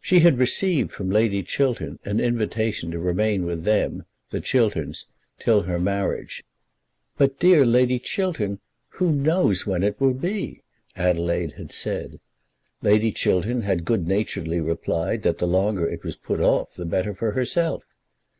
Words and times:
She 0.00 0.20
had 0.20 0.38
received 0.38 0.92
from 0.92 1.10
Lady 1.10 1.42
Chiltern 1.42 1.98
an 2.04 2.20
invitation 2.20 2.92
to 2.92 3.00
remain 3.00 3.44
with 3.44 3.64
them, 3.64 4.04
the 4.30 4.40
Chilterns, 4.40 5.06
till 5.40 5.62
her 5.62 5.80
marriage. 5.80 6.44
"But, 7.18 7.40
dear 7.40 7.66
Lady 7.66 7.98
Chiltern, 7.98 8.60
who 8.90 9.10
knows 9.10 9.66
when 9.66 9.82
it 9.82 10.00
will 10.00 10.14
be?" 10.14 10.62
Adelaide 10.94 11.54
had 11.54 11.72
said. 11.72 12.20
Lady 12.80 13.10
Chiltern 13.10 13.62
had 13.62 13.84
good 13.84 14.06
naturedly 14.06 14.60
replied 14.60 15.22
that 15.22 15.38
the 15.38 15.48
longer 15.48 15.88
it 15.88 16.04
was 16.04 16.14
put 16.14 16.40
off 16.40 16.76
the 16.76 16.84
better 16.84 17.12
for 17.12 17.32
herself. 17.32 17.82